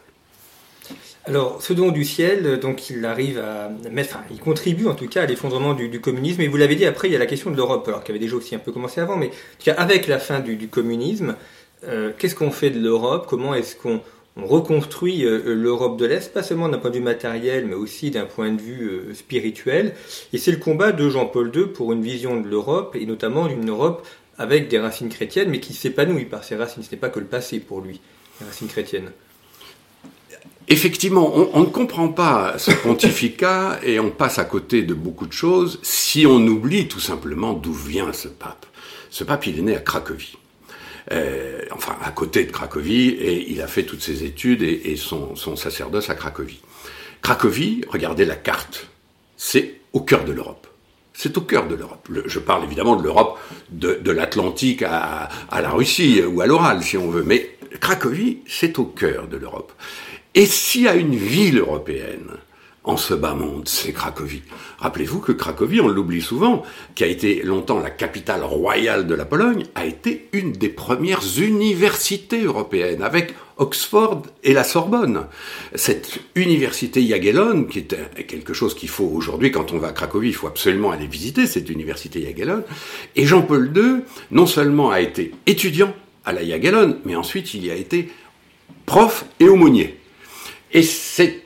[1.26, 3.70] Alors, ce don du ciel, donc il arrive à
[4.32, 6.40] il contribue en tout cas à l'effondrement du, communisme.
[6.40, 8.20] Et vous l'avez dit, après, il y a la question de l'Europe, alors qui avait
[8.20, 9.30] déjà aussi un peu commencé avant, mais
[9.76, 11.36] avec la fin du, communisme,
[11.86, 13.26] euh, qu'est-ce qu'on fait de l'Europe?
[13.28, 14.00] Comment est-ce qu'on
[14.38, 18.26] reconstruit euh, l'Europe de l'Est, pas seulement d'un point de vue matériel, mais aussi d'un
[18.26, 19.96] point de vue euh, spirituel
[20.32, 23.70] Et c'est le combat de Jean-Paul II pour une vision de l'Europe, et notamment d'une
[23.70, 26.84] Europe avec des racines chrétiennes, mais qui s'épanouit par ces racines.
[26.84, 28.02] Ce n'est pas que le passé pour lui,
[28.40, 29.12] les racines chrétiennes.
[30.68, 35.34] Effectivement, on, ne comprend pas ce pontificat et on passe à côté de beaucoup de
[35.34, 38.66] choses si on oublie tout simplement d'où vient ce pape.
[39.12, 40.38] Ce pape, il est né à Cracovie.
[41.12, 45.36] Euh, enfin, à côté de Cracovie, et il a fait toutes ses études et, son,
[45.56, 46.62] sacerdoce à Cracovie.
[47.22, 48.88] Cracovie, regardez la carte,
[49.38, 50.68] c'est au cœur de l'Europe.
[51.18, 52.10] C'est au cœur de l'Europe.
[52.26, 53.40] Je parle évidemment de l'Europe
[53.72, 57.24] de, l'Atlantique à, la Russie ou à l'Oral, si on veut.
[57.24, 59.72] Mais Cracovie, c'est au cœur de l'Europe.
[60.34, 62.32] Et s'il y a une ville européenne
[62.84, 64.44] en ce bas monde, c'est Cracovie.
[64.78, 66.64] Rappelez-vous que Cracovie, on l'oublie souvent,
[66.96, 71.24] qui a été longtemps la capitale royale de la Pologne, a été une des premières
[71.40, 75.28] universités européennes, avec Oxford et la Sorbonne.
[75.76, 80.30] Cette université Jagellonne, qui est quelque chose qu'il faut aujourd'hui, quand on va à Cracovie,
[80.30, 82.64] il faut absolument aller visiter cette université Jagellonne.
[83.16, 85.94] Et Jean-Paul II, non seulement a été étudiant
[86.26, 88.10] à la Jagellonne, mais ensuite il y a été
[88.86, 90.00] prof et aumônier.
[90.74, 91.44] Et c'est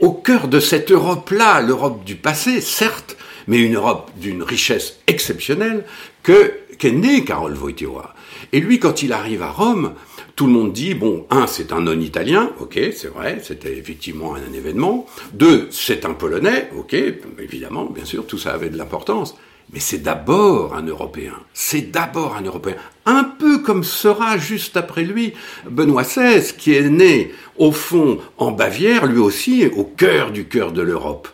[0.00, 3.16] au cœur de cette Europe-là, l'Europe du passé, certes,
[3.48, 5.84] mais une Europe d'une richesse exceptionnelle,
[6.22, 8.14] que qu'est né Karol Wojtyła.
[8.52, 9.94] Et lui, quand il arrive à Rome,
[10.38, 14.52] tout le monde dit, bon, un, c'est un non-italien, ok, c'est vrai, c'était effectivement un,
[14.52, 15.04] événement.
[15.32, 16.94] Deux, c'est un polonais, ok,
[17.40, 19.34] évidemment, bien sûr, tout ça avait de l'importance.
[19.72, 21.34] Mais c'est d'abord un Européen.
[21.54, 22.76] C'est d'abord un Européen.
[23.04, 25.32] Un peu comme sera juste après lui
[25.68, 30.70] Benoît XVI, qui est né au fond en Bavière, lui aussi au cœur du cœur
[30.70, 31.26] de l'Europe.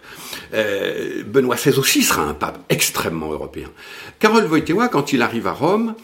[0.55, 3.69] Euh, Benoît XVI aussi sera un pape extrêmement européen.
[4.19, 5.95] Karol Wojtyła, quand il arrive à Rome,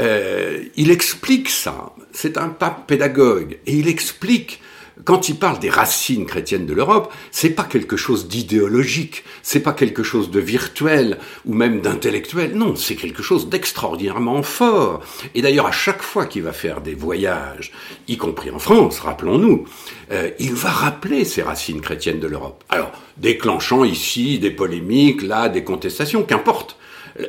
[0.00, 1.92] euh, il explique ça.
[2.12, 4.60] C'est un pape pédagogue et il explique
[5.04, 9.72] quand il parle des racines chrétiennes de l'Europe, c'est pas quelque chose d'idéologique, c'est pas
[9.72, 12.54] quelque chose de virtuel ou même d'intellectuel.
[12.54, 15.02] Non, c'est quelque chose d'extraordinairement fort.
[15.34, 17.72] Et d'ailleurs, à chaque fois qu'il va faire des voyages,
[18.08, 19.66] y compris en France, rappelons-nous,
[20.12, 22.64] euh, il va rappeler ces racines chrétiennes de l'Europe.
[22.70, 26.78] Alors, déclenchant ici des polémiques, là, des contestations, qu'importe.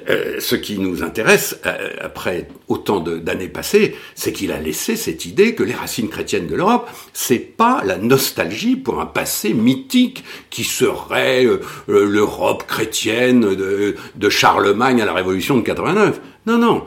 [0.10, 5.26] Euh, ce qui nous intéresse, euh, après autant d'années passées, c'est qu'il a laissé cette
[5.26, 10.26] idée que les racines chrétiennes de l'Europe, c'est pas la nostalgie pour un passé mythique
[10.50, 16.19] qui serait euh, l'Europe chrétienne de, de, Charlemagne à la Révolution de 89.
[16.45, 16.86] Non, non.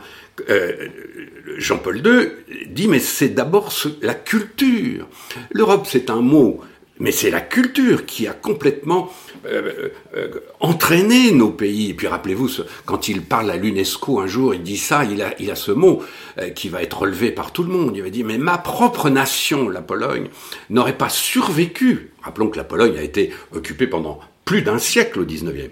[1.59, 5.07] Jean-Paul II dit mais c'est d'abord la culture.
[5.51, 6.61] L'Europe c'est un mot,
[6.99, 9.13] mais c'est la culture qui a complètement
[9.47, 10.29] euh, euh,
[10.61, 11.91] entraîner nos pays.
[11.91, 12.49] Et puis rappelez-vous,
[12.85, 15.73] quand il parle à l'UNESCO un jour, il dit ça, il a, il a ce
[15.73, 16.03] mot
[16.39, 17.97] euh, qui va être relevé par tout le monde.
[17.97, 20.29] Il va dire, mais ma propre nation, la Pologne,
[20.69, 22.11] n'aurait pas survécu.
[22.23, 25.71] Rappelons que la Pologne a été occupée pendant plus d'un siècle au 19e.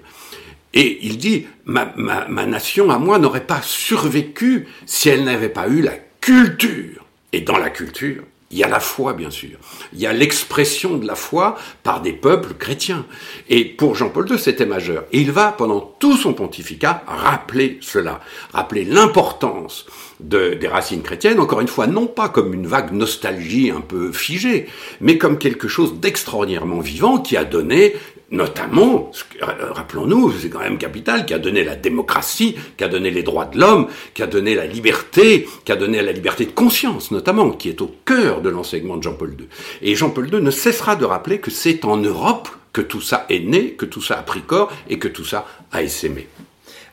[0.74, 5.48] Et il dit, ma, ma, ma nation à moi n'aurait pas survécu si elle n'avait
[5.48, 7.04] pas eu la culture.
[7.32, 9.58] Et dans la culture, il y a la foi, bien sûr.
[9.92, 13.04] Il y a l'expression de la foi par des peuples chrétiens.
[13.50, 15.04] Et pour Jean-Paul II, c'était majeur.
[15.12, 18.20] Il va, pendant tout son pontificat, rappeler cela,
[18.52, 19.84] rappeler l'importance
[20.20, 24.12] de, des racines chrétiennes, encore une fois, non pas comme une vague nostalgie un peu
[24.12, 24.66] figée,
[25.00, 27.94] mais comme quelque chose d'extraordinairement vivant qui a donné
[28.30, 29.10] notamment,
[29.40, 33.46] rappelons-nous, c'est quand même capital, qui a donné la démocratie, qui a donné les droits
[33.46, 37.50] de l'homme, qui a donné la liberté, qui a donné la liberté de conscience, notamment,
[37.50, 39.46] qui est au cœur de l'enseignement de Jean-Paul II.
[39.82, 43.40] Et Jean-Paul II ne cessera de rappeler que c'est en Europe que tout ça est
[43.40, 46.28] né, que tout ça a pris corps et que tout ça a essaimé.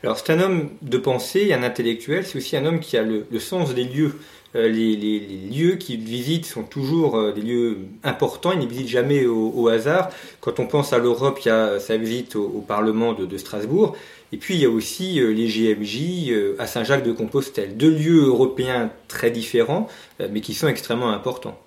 [0.02, 3.26] Alors c'est un homme de pensée, un intellectuel, c'est aussi un homme qui a le,
[3.38, 4.14] sens des lieux.
[4.56, 5.20] Euh, les,
[5.52, 10.10] lieux qu'il visite sont toujours euh, des lieux importants, il ne visite jamais au, hasard.
[10.40, 13.96] Quand on pense à l'Europe, il y a sa visite au, Parlement de, Strasbourg,
[14.32, 17.76] et puis il y a aussi euh, les GMJ à Saint-Jacques-de-Compostelle.
[17.76, 19.88] Deux lieux européens très différents,
[20.30, 21.58] mais qui sont extrêmement importants.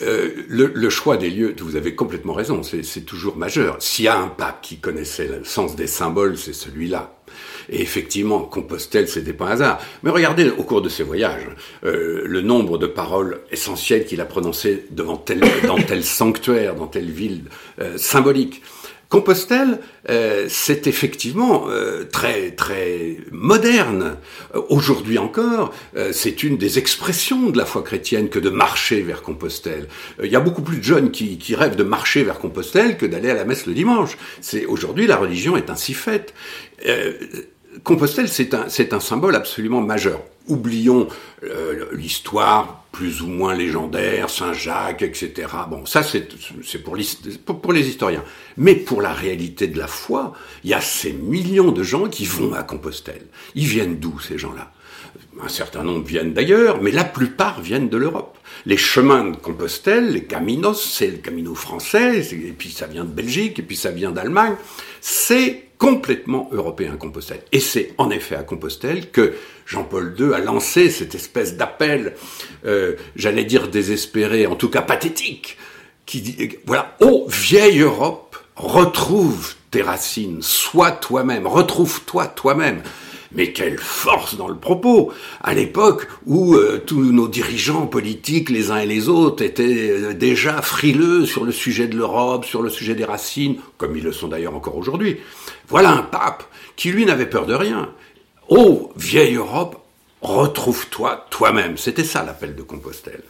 [0.00, 3.76] Le, choix des lieux, vous avez complètement raison, c'est toujours majeur.
[3.80, 7.16] S'il y a un pape qui connaissait le sens des symboles, c'est celui-là.
[7.68, 9.80] Et effectivement, Compostelle, c'était pas un hasard.
[10.02, 11.46] Mais regardez au cours de ses voyages,
[11.84, 16.86] euh, le nombre de paroles essentielles qu'il a prononcées devant tel, dans tel sanctuaire, dans
[16.86, 17.44] telle ville
[17.80, 18.62] euh, symbolique.
[19.08, 19.78] Compostelle,
[20.10, 24.16] euh, c'est effectivement euh, très très moderne.
[24.68, 29.22] Aujourd'hui encore, euh, c'est une des expressions de la foi chrétienne que de marcher vers
[29.22, 29.86] Compostelle.
[30.22, 33.06] Il y a beaucoup plus de jeunes qui, qui rêvent de marcher vers Compostelle que
[33.06, 34.18] d'aller à la messe le dimanche.
[34.40, 36.34] C'est aujourd'hui la religion est ainsi faite.
[37.84, 40.20] Compostelle, c'est un, un symbole absolument majeur.
[40.48, 41.08] Oublions
[41.44, 45.48] euh, l'histoire plus ou moins légendaire, Saint-Jacques, etc.
[45.68, 46.30] Bon, ça c'est,
[47.44, 48.24] pour, pour, les historiens.
[48.56, 50.32] Mais pour la réalité de la foi,
[50.64, 53.26] il y a ces millions de gens qui vont à Compostelle.
[53.54, 54.72] Ils viennent d'où ces gens-là?
[55.42, 58.38] Un certain nombre viennent d'ailleurs, mais la plupart viennent de l'Europe.
[58.64, 63.12] Les chemins de Compostelle, les caminos, c'est le camino français, et puis ça vient de
[63.12, 64.54] Belgique, et puis ça vient d'Allemagne.
[65.02, 67.42] C'est complètement européen Compostelle.
[67.52, 69.34] Et c'est en effet à Compostelle que
[69.66, 72.14] Jean-Paul II a lancé cette espèce d'appel,
[72.64, 75.58] euh, j'allais dire désespéré, en tout cas pathétique,
[76.06, 82.82] qui dit, voilà, ô vieille Europe, retrouve tes racines, sois toi-même, retrouve-toi toi-même.
[83.36, 88.70] Mais quelle force dans le propos À l'époque où euh, tous nos dirigeants politiques, les
[88.70, 92.70] uns et les autres, étaient euh, déjà frileux sur le sujet de l'Europe, sur le
[92.70, 95.18] sujet des racines, comme ils le sont d'ailleurs encore aujourd'hui.
[95.68, 96.44] Voilà un pape
[96.76, 97.90] qui, lui, n'avait peur de rien.
[98.48, 99.84] Oh, vieille Europe,
[100.22, 101.76] retrouve-toi toi-même.
[101.76, 103.22] C'était ça l'appel de Compostelle.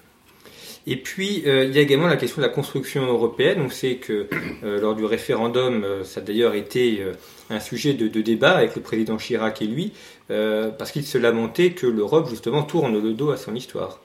[0.87, 3.61] Et puis, euh, il y a également la question de la construction européenne.
[3.61, 4.29] On sait que
[4.63, 7.03] lors du référendum, ça a d'ailleurs été
[7.51, 9.93] un sujet de, débat avec le président Chirac et lui,
[10.31, 14.01] euh, parce qu'il se lamentait que l'Europe, justement, tourne le dos à son histoire.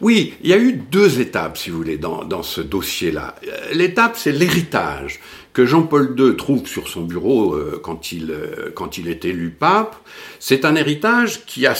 [0.00, 3.36] Oui, il y a eu deux étapes, si vous voulez, dans, ce dossier-là.
[3.46, 5.20] Euh, l'étape, c'est l'héritage
[5.52, 8.34] que Jean-Paul II trouve sur son bureau euh, quand, il,
[8.74, 9.94] quand il est élu pape.
[10.40, 11.70] C'est un héritage qu'il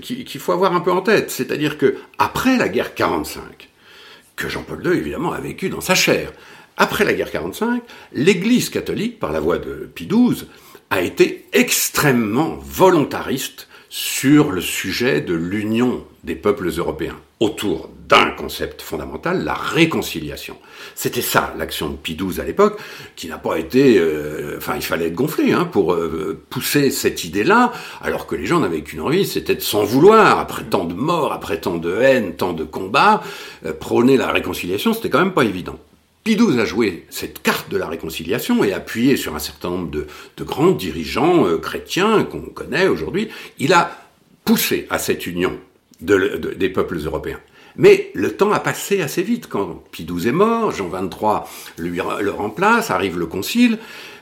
[0.00, 1.30] qui, faut avoir un peu en tête.
[1.30, 3.68] C'est-à-dire que après la guerre 45,
[4.34, 6.32] que Jean-Paul II, évidemment, a vécu dans sa chair,
[6.82, 7.80] après la guerre 45,
[8.12, 10.48] l'Église catholique, par la voix de Pie XII,
[10.90, 17.20] a été extrêmement volontariste sur le sujet de l'union des peuples européens.
[17.38, 20.56] autour d'un concept fondamental, la réconciliation.
[20.94, 22.78] C'était ça l'action de Pie XII à l'époque,
[23.16, 27.24] qui n'a pas été, euh, enfin il fallait être gonflé hein, pour euh, pousser cette
[27.24, 30.94] idée-là, alors que les gens n'avaient qu'une envie, c'était de s'en vouloir après tant de
[30.94, 33.22] morts, après tant de haine, tant de combats,
[33.66, 35.78] euh, prôner la réconciliation, c'était quand même pas évident.
[36.24, 39.90] Pie XII a joué cette carte de la réconciliation et appuyé sur un certain nombre
[39.90, 40.06] de,
[40.36, 43.28] de grands dirigeants chrétiens qu'on connaît aujourd'hui.
[43.58, 43.90] Il a
[44.44, 45.58] poussé à cette union
[46.00, 47.40] des peuples européens.
[47.76, 49.48] Mais le temps a passé assez vite.
[49.48, 51.40] Quand Pie XII est mort, Jean XXIII
[51.78, 53.78] lui, le remplace, arrive le concile.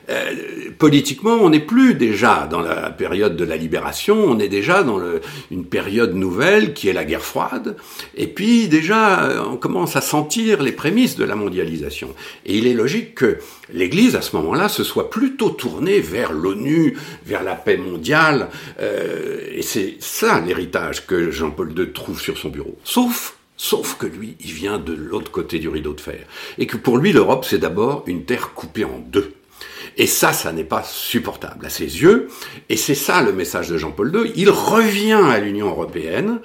[0.09, 4.83] Euh, politiquement, on n'est plus déjà dans la période de la libération, on est déjà
[4.83, 7.75] dans le, une période nouvelle qui est la guerre froide.
[8.15, 12.09] Et puis déjà, euh, on commence à sentir les prémices de la mondialisation.
[12.45, 13.37] Et il est logique que
[13.73, 18.49] l'Église, à ce moment-là, se soit plutôt tournée vers l'ONU, vers la paix mondiale.
[18.79, 22.77] Euh, et c'est ça l'héritage que Jean-Paul II trouve sur son bureau.
[22.83, 26.25] Sauf Sauf que lui, il vient de l'autre côté du rideau de fer.
[26.57, 29.35] Et que pour lui, l'Europe, c'est d'abord une terre coupée en deux.
[30.01, 32.27] Et ça, ça n'est pas supportable à ses yeux.
[32.69, 34.31] Et c'est ça le message de Jean-Paul II.
[34.35, 36.39] Il revient à l'Union européenne.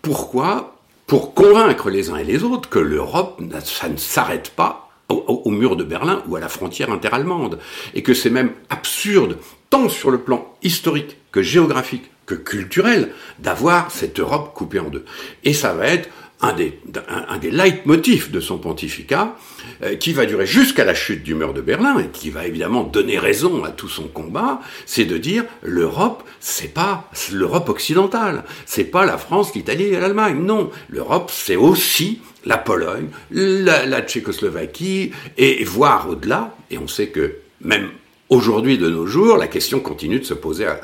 [0.00, 0.78] Pourquoi?
[1.06, 5.76] Pour convaincre les uns et les autres que l'Europe, ça ne s'arrête pas au, mur
[5.76, 7.58] de Berlin ou à la frontière interallemande.
[7.92, 9.36] Et que c'est même absurde,
[9.68, 15.04] tant sur le plan historique que géographique que culturel, d'avoir cette Europe coupée en deux.
[15.44, 16.08] Et ça va être
[16.44, 16.78] un des,
[17.08, 19.36] un, des leitmotifs de son pontificat,
[19.82, 22.84] euh, qui va durer jusqu'à la chute du mur de Berlin, et qui va évidemment
[22.84, 28.84] donner raison à tout son combat, c'est de dire l'Europe, c'est pas l'Europe occidentale, c'est
[28.84, 35.12] pas la France, l'Italie et l'Allemagne, non, l'Europe c'est aussi la Pologne, la, la Tchécoslovaquie,
[35.38, 37.88] et voire au-delà, et on sait que même
[38.30, 40.76] Aujourd'hui, de nos jours, la question continue de se poser à,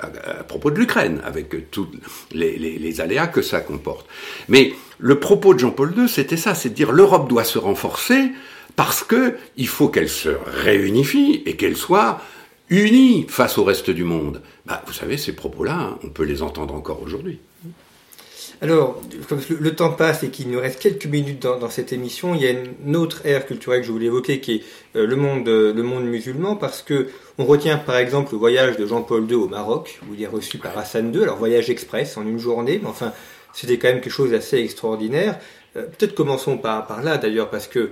[0.46, 1.88] propos de l'Ukraine, avec tous
[2.32, 4.06] les, les, aléas que ça comporte.
[4.48, 8.32] Mais le propos de Jean-Paul II, c'était ça, c'est de dire l'Europe doit se renforcer
[8.76, 12.20] parce que il faut qu'elle se réunifie et qu'elle soit
[12.68, 14.42] unie face au reste du monde.
[14.66, 17.40] Bah, vous savez, ces propos-là, hein, on peut les entendre encore aujourd'hui.
[18.62, 22.42] Alors, comme le temps passe et qu'il nous reste quelques minutes dans, cette émission, il
[22.42, 24.62] y a une autre ère culturelle que je voulais évoquer qui est
[24.96, 27.08] euh, le monde, euh, le monde musulman, parce que
[27.38, 30.58] on retient par exemple le voyage de Jean-Paul II au Maroc, où il est reçu
[30.58, 33.14] par Hassan II, alors voyage express en une journée, mais enfin
[33.52, 35.38] c'était quand même quelque chose d'assez extraordinaire.
[35.76, 37.90] Euh, peut-être commençons par, là d'ailleurs, parce que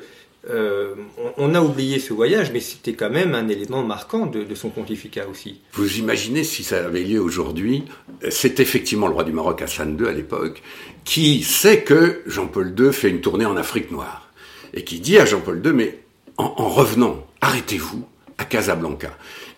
[0.49, 0.94] euh,
[1.37, 5.27] on, a oublié ce voyage, mais c'était quand même un élément marquant de, son pontificat
[5.29, 5.61] aussi.
[5.73, 7.85] Vous imaginez si ça avait lieu aujourd'hui
[8.31, 10.62] C'est effectivement le roi du Maroc, Hassan II à l'époque,
[11.05, 14.31] qui sait que Jean-Paul II fait une tournée en Afrique noire.
[14.75, 15.99] Et qui dit à Jean-Paul II, mais
[16.37, 18.07] en revenant, arrêtez-vous
[18.38, 19.11] à Casablanca.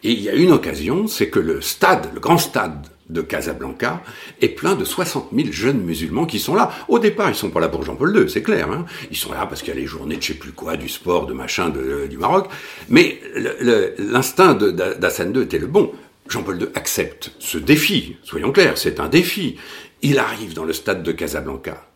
[0.02, 4.02] Et il y a une occasion, c'est que le stade, le grand stade de Casablanca
[4.40, 6.70] est plein de 60 000 jeunes musulmans qui sont là.
[6.88, 8.70] Au départ, ils sont pas là pour Jean-Paul II, c'est clair.
[8.70, 8.86] Hein.
[9.10, 10.88] Ils sont là parce qu'il y a les journées de je sais plus quoi, du
[10.88, 12.48] sport, de machin, de, du Maroc.
[12.88, 13.20] Mais
[13.98, 15.92] l'instinct d'Hassan II était le bon.
[16.28, 18.16] Jean-Paul II accepte ce défi.
[18.22, 19.56] Soyons clairs, c'est un défi.
[20.02, 21.86] Il arrive dans le stade de Casablanca.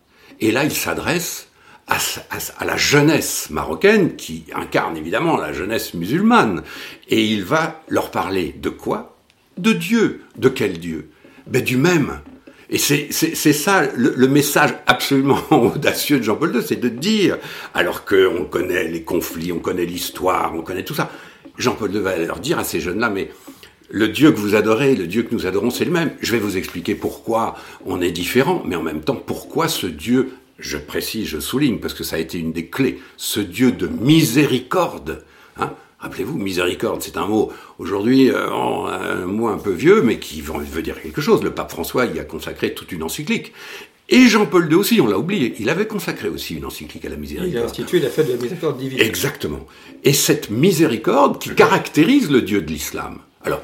[0.40, 1.48] Et là, il s'adresse
[1.86, 6.62] à, la jeunesse marocaine qui incarne évidemment la jeunesse musulmane.
[7.08, 9.13] Et il va leur parler de quoi?
[9.58, 10.22] De Dieu.
[10.36, 11.10] De quel Dieu?
[11.46, 12.20] Ben, Du même.
[12.70, 17.38] Et c'est ça le, message absolument audacieux de Jean-Paul II, c'est de dire,
[17.74, 21.10] alors qu'on connaît les conflits, on connaît l'histoire, on connaît tout ça,
[21.58, 23.30] Jean-Paul II va leur dire à ces jeunes-là, mais
[23.90, 26.12] le Dieu que vous adorez, le Dieu que nous adorons, c'est le même.
[26.20, 30.32] Je vais vous expliquer pourquoi on est différent, mais en même temps, pourquoi ce Dieu,
[30.58, 33.86] je précise, je souligne, parce que ça a été une des clés, ce Dieu de
[33.86, 35.24] miséricorde,
[35.58, 40.42] hein, Rappelez-vous, miséricorde, c'est un mot aujourd'hui euh, un mot un peu vieux, mais qui
[40.42, 41.42] veut dire quelque chose.
[41.42, 43.54] Le pape François y a consacré toute une encyclique.
[44.10, 47.16] Et Jean-Paul II aussi, on l'a oublié, il avait consacré aussi une encyclique à la
[47.16, 47.52] miséricorde.
[47.52, 49.00] Il a institué la fête de la miséricorde divine.
[49.00, 49.66] Exactement.
[50.02, 53.20] Et cette miséricorde qui caractérise le Dieu de l'islam.
[53.42, 53.62] Alors,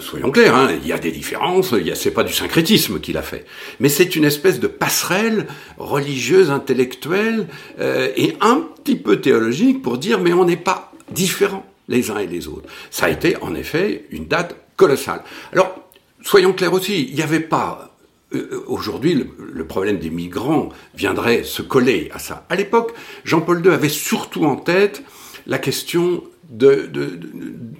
[0.00, 3.22] soyons clairs, hein, il y a des différences, il c'est pas du syncrétisme qu'il a
[3.22, 3.46] fait,
[3.80, 5.46] mais c'est une espèce de passerelle
[5.78, 7.46] religieuse, intellectuelle
[7.80, 12.18] euh, et un petit peu théologique pour dire mais on n'est pas différents les uns
[12.18, 12.68] et les autres.
[12.90, 15.22] Ça a été en effet une date colossale.
[15.52, 15.88] Alors,
[16.22, 17.92] soyons clairs aussi, il n'y avait pas...
[18.34, 22.44] Euh, aujourd'hui, le, problème des migrants viendrait se coller à ça.
[22.48, 22.92] À l'époque,
[23.24, 25.04] Jean-Paul II avait surtout en tête
[25.46, 26.90] la question de,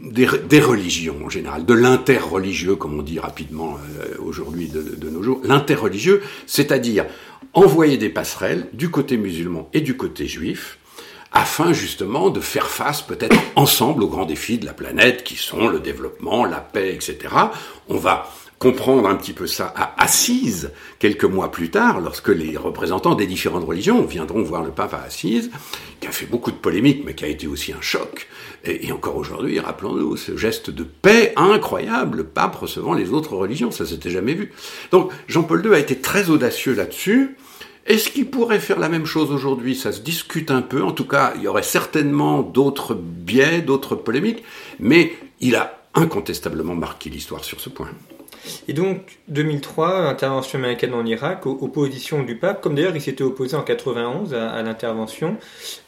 [0.03, 5.41] des, religions en général, de l'interreligieux, comme on dit rapidement euh, aujourd'hui de, nos jours,
[5.45, 7.07] l'interreligieux, c'est-à-dire
[7.53, 10.79] envoyer des passerelles du côté musulman et du côté juif,
[11.33, 15.69] afin justement de faire face peut-être ensemble aux grands défis de la planète qui sont
[15.69, 17.35] le développement, la paix, etc.
[17.89, 22.57] On va comprendre un petit peu ça à Assise, quelques mois plus tard, lorsque les
[22.57, 25.51] représentants des différentes religions viendront voir le pape à Assise,
[26.01, 28.29] qui a fait beaucoup de polémiques, mais qui a été aussi un choc.
[28.65, 33.71] Et, encore aujourd'hui, rappelons-nous, ce geste de paix incroyable, le pape recevant les autres religions,
[33.71, 34.53] ça s'était jamais vu.
[34.91, 37.37] Donc Jean-Paul II a été très audacieux là-dessus.
[37.87, 39.77] Est-ce qu'il pourrait faire la même chose aujourd'hui?
[39.77, 40.83] Ça se discute un peu.
[40.83, 44.43] En tout cas, il y aurait certainement d'autres biais, d'autres polémiques,
[44.81, 47.89] mais il a incontestablement marqué l'histoire sur ce point.
[48.69, 53.57] Et donc, 2003, intervention américaine en Irak, opposition du pape, comme d'ailleurs il s'était opposé
[53.57, 55.37] en 91 à, l'intervention,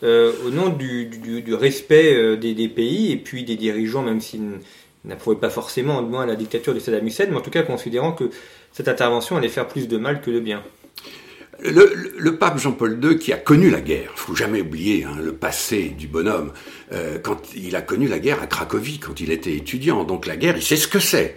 [0.03, 1.11] euh, au nom du,
[1.55, 4.61] respect euh, des, pays et puis des dirigeants, même s'ils
[5.05, 8.31] n'approuvaient pas forcément, moins la dictature de Saddam Hussein, mais en tout cas considérant que
[8.73, 10.63] cette intervention allait faire plus de mal que de bien.
[11.61, 15.95] Le, pape Jean-Paul II, qui a connu la guerre, faut jamais oublier hein, le passé
[15.99, 16.53] du bonhomme,
[16.93, 20.05] euh, quand il a connu la guerre à Cracovie, quand il était étudiant.
[20.05, 21.37] Donc la guerre, il sait ce que c'est.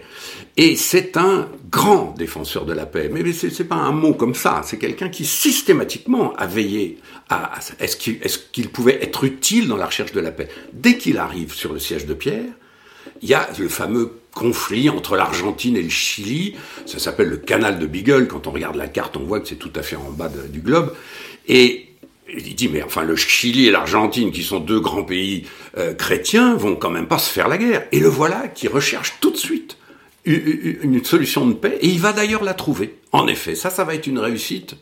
[0.56, 3.10] Et c'est un grand défenseur de la paix.
[3.12, 4.62] Mais c'est, c'est pas un mot comme ça.
[4.64, 6.98] C'est quelqu'un qui systématiquement a veillé
[7.28, 10.48] à, est-ce qu'il, est-ce qu'il pouvait être utile dans la recherche de la paix.
[10.72, 12.52] Dès qu'il arrive sur le siège de Pierre,
[13.22, 16.56] il y a le fameux conflit entre l'Argentine et le Chili.
[16.86, 18.26] Ça s'appelle le canal de Beagle.
[18.28, 20.60] Quand on regarde la carte, on voit que c'est tout à fait en bas du
[20.60, 20.94] globe.
[21.48, 21.88] Et
[22.34, 25.44] il dit, mais enfin, le Chili et l'Argentine, qui sont deux grands pays
[25.76, 27.86] euh, chrétiens, vont quand même pas se faire la guerre.
[27.92, 29.76] Et le voilà qui recherche tout de suite
[30.24, 32.94] une solution de paix, et il va d'ailleurs la trouver.
[33.10, 34.76] En effet, ça, ça va être une réussite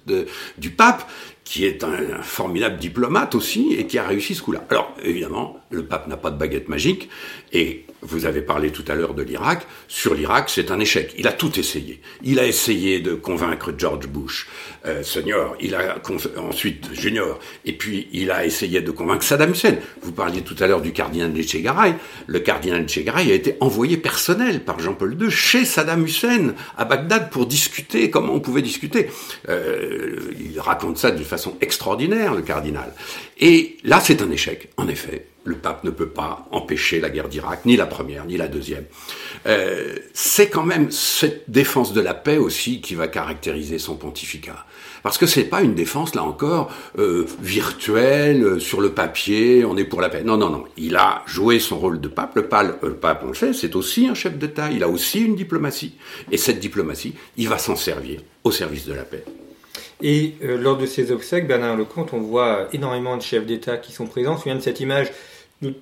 [0.58, 1.10] du pape,
[1.44, 4.66] qui est un formidable diplomate aussi, et qui a réussi ce coup-là.
[4.68, 7.08] Alors, évidemment, le pape n'a pas de baguette magique,
[7.52, 9.66] et vous avez parlé tout à l'heure de l'Irak.
[9.86, 11.14] Sur l'Irak, c'est un échec.
[11.18, 12.00] Il a tout essayé.
[12.22, 14.48] Il a essayé de convaincre George Bush
[14.86, 16.00] euh, senior, il a
[16.38, 19.76] ensuite junior, et puis il a essayé de convaincre Saddam Hussein.
[20.02, 21.94] Vous parliez tout à l'heure du cardinal Echegaray.
[22.26, 27.30] Le cardinal Echegaray a été envoyé personnel par Jean-Paul II chez Saddam Hussein à Bagdad
[27.30, 29.08] pour discuter comment on pouvait discuter.
[29.48, 32.94] Euh, il raconte ça d'une façon extraordinaire, le cardinal.
[33.38, 37.28] Et là, c'est un échec, en effet le pape ne peut pas empêcher la guerre
[37.28, 38.84] d'Irak, ni la première, ni la deuxième.
[39.46, 44.66] Euh, c'est quand même cette défense de la paix aussi qui va caractériser son pontificat.
[45.02, 49.76] Parce que c'est pas une défense, là encore, euh, virtuelle, euh, sur le papier, on
[49.76, 50.22] est pour la paix.
[50.22, 50.64] Non, non, non.
[50.76, 52.36] Il a joué son rôle de pape.
[52.36, 54.70] Le pape, le pape on le sait, c'est aussi un chef d'État.
[54.70, 55.94] Il a aussi une diplomatie.
[56.30, 59.24] Et cette diplomatie, il va s'en servir au service de la paix.
[60.02, 64.06] Et lors de ces obsèques, Bernard Lecomte, on voit énormément de chefs d'État qui sont
[64.06, 64.36] présents.
[64.42, 65.12] Je me de cette image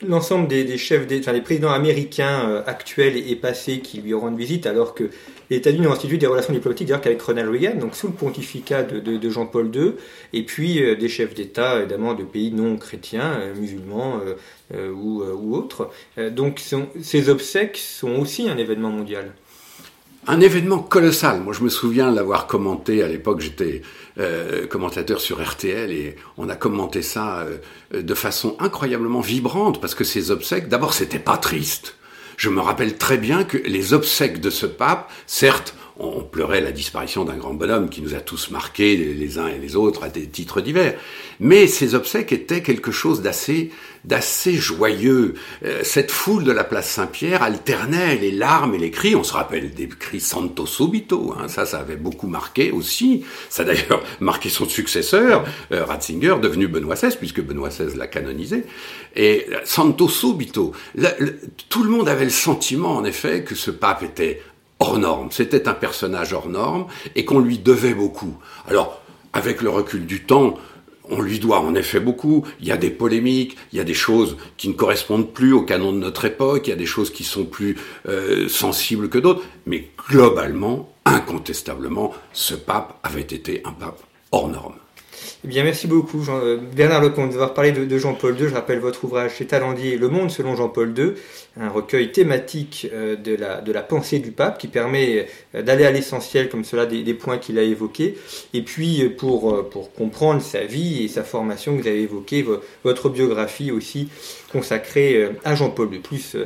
[0.06, 4.66] l'ensemble des, chefs, enfin, des présidents américains euh, actuels et, passés qui lui rendent visite,
[4.66, 5.10] alors que
[5.50, 8.82] les États-Unis ont institué des relations diplomatiques d'ailleurs qu'avec Ronald Reagan, donc sous le pontificat
[8.82, 9.92] de, Jean-Paul II,
[10.32, 14.20] et puis euh, des chefs d'État évidemment de pays non chrétiens, euh, musulmans
[14.74, 15.90] ou, ou, autres.
[16.30, 16.60] donc
[17.00, 19.32] ces obsèques sont aussi un événement mondial
[20.28, 21.40] un événement colossal.
[21.40, 23.40] Moi, je me souviens l'avoir commenté à l'époque.
[23.40, 23.80] J'étais
[24.20, 27.46] euh, commentateur sur RTL et on a commenté ça
[27.94, 31.96] euh, de façon incroyablement vibrante parce que ces obsèques, d'abord, c'était pas triste.
[32.36, 36.70] Je me rappelle très bien que les obsèques de ce pape, certes, on pleurait la
[36.70, 40.08] disparition d'un grand bonhomme qui nous a tous marqués les uns et les autres à
[40.08, 40.94] des titres divers.
[41.40, 43.72] Mais ces obsèques étaient quelque chose d'assez
[44.04, 45.34] d'assez joyeux.
[45.64, 49.14] Euh, cette foule de la place Saint-Pierre alternait les larmes et les cris.
[49.14, 51.34] On se rappelle des cris Santo Subito.
[51.38, 53.24] Hein, ça, ça avait beaucoup marqué aussi.
[53.48, 58.06] Ça a d'ailleurs marqué son successeur, euh, Ratzinger, devenu Benoît XVI, puisque Benoît XVI l'a
[58.06, 58.64] canonisé.
[59.16, 60.72] Et euh, Santo Subito.
[61.68, 64.42] tout le monde avait le sentiment, en effet, que ce pape était
[64.78, 65.28] hors norme.
[65.30, 66.86] C'était un personnage hors norme
[67.16, 68.36] et qu'on lui devait beaucoup.
[68.68, 69.00] Alors,
[69.32, 70.54] avec le recul du temps,
[71.10, 72.44] on lui doit en effet beaucoup.
[72.60, 75.62] Il y a des polémiques, il y a des choses qui ne correspondent plus au
[75.62, 77.76] canon de notre époque, il y a des choses qui sont plus
[78.08, 79.42] euh, sensibles que d'autres.
[79.66, 84.00] Mais globalement, incontestablement, ce pape avait été un pape
[84.32, 84.74] hors norme.
[85.44, 88.48] Eh bien, merci beaucoup, Jean, euh, Bernard Lecomte, d'avoir parlé de, Jean-Paul II.
[88.48, 91.12] Je rappelle votre ouvrage chez Talendier, Le Monde selon Jean-Paul II,
[91.56, 95.84] un recueil thématique euh, de la, de la pensée du pape qui permet euh, d'aller
[95.84, 98.16] à l'essentiel, comme cela, des, points qu'il a évoqués.
[98.52, 102.44] Et puis, pour, pour comprendre sa vie et sa formation, vous avez évoqué
[102.82, 104.08] votre biographie aussi
[104.52, 106.36] consacrée à Jean-Paul II, plus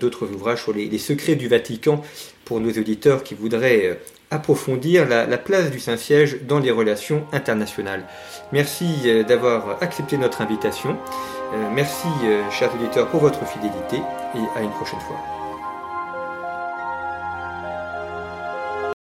[0.00, 2.02] d'autres ouvrages sur les, les secrets du Vatican
[2.44, 3.98] pour nos auditeurs qui voudraient
[4.30, 8.04] approfondir la, place du Saint-Siège dans les relations internationales.
[8.52, 10.96] Merci euh, d'avoir accepté notre invitation.
[11.54, 15.39] Euh, merci, euh, chers auditeurs, pour votre fidélité et à une prochaine fois.